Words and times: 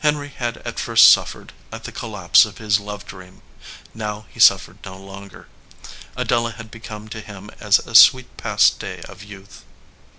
Henry 0.00 0.28
had 0.30 0.56
at 0.66 0.78
first 0.78 1.10
suffered 1.10 1.52
at 1.70 1.84
the 1.84 1.92
collapse 1.92 2.46
of 2.46 2.56
his 2.56 2.80
love 2.80 3.04
dream. 3.04 3.42
Now 3.92 4.24
he 4.30 4.40
suffered 4.40 4.78
no 4.82 4.96
longer. 4.96 5.46
Adela 6.16 6.52
had 6.52 6.70
become 6.70 7.06
to 7.10 7.20
him 7.20 7.50
as 7.60 7.78
a 7.78 7.94
sweet 7.94 8.38
past 8.38 8.78
day 8.80 9.02
of 9.02 9.22
youth. 9.22 9.64